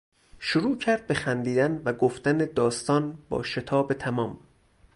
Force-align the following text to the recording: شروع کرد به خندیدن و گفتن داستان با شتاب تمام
شروع 0.39 0.77
کرد 0.77 1.07
به 1.07 1.13
خندیدن 1.13 1.81
و 1.85 1.93
گفتن 1.93 2.37
داستان 2.37 3.17
با 3.29 3.43
شتاب 3.43 3.93
تمام 3.93 4.39